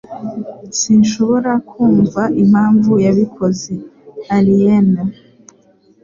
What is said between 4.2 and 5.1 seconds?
(aliene)